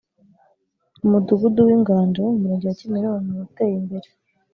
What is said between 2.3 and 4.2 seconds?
mu Murenge wa Kimironko wateye imbere